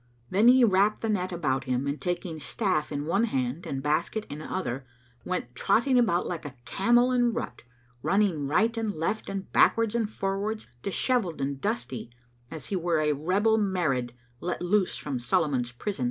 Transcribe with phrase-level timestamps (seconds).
[0.01, 3.83] [FN#213] Then he wrapped the net about him and taking staff in one hand and
[3.83, 4.83] basket in other,
[5.23, 7.61] went trotting about like a camel in rut,
[8.01, 12.09] running right and left and backwards and forwards, dishevelled and dusty,
[12.49, 15.99] as he were a rebel Marid let loose from Solomon's prison.